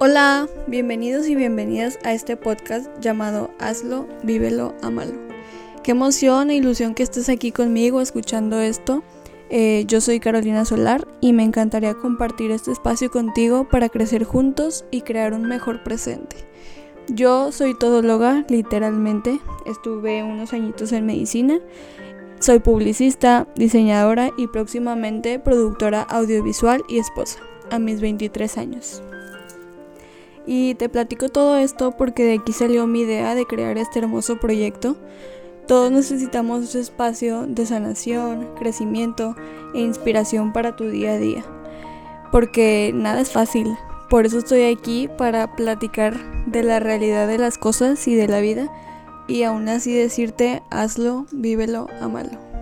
[0.00, 5.12] Hola, bienvenidos y bienvenidas a este podcast llamado Hazlo, vívelo, amalo.
[5.84, 9.04] Qué emoción e ilusión que estés aquí conmigo escuchando esto.
[9.50, 14.84] Eh, yo soy Carolina Solar y me encantaría compartir este espacio contigo para crecer juntos
[14.90, 16.38] y crear un mejor presente.
[17.06, 19.38] Yo soy todóloga, literalmente.
[19.64, 21.60] Estuve unos añitos en medicina.
[22.40, 27.38] Soy publicista, diseñadora y próximamente productora audiovisual y esposa,
[27.70, 29.02] a mis 23 años.
[30.46, 34.38] Y te platico todo esto porque de aquí salió mi idea de crear este hermoso
[34.38, 34.96] proyecto.
[35.66, 39.34] Todos necesitamos ese espacio de sanación, crecimiento
[39.74, 41.44] e inspiración para tu día a día.
[42.30, 43.74] Porque nada es fácil.
[44.10, 48.40] Por eso estoy aquí para platicar de la realidad de las cosas y de la
[48.40, 48.70] vida
[49.26, 52.53] y aún así decirte hazlo, vívelo, amalo.